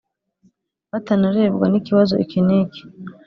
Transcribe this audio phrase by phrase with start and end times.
[0.91, 2.81] batanarebwa n ikibazo iki n iki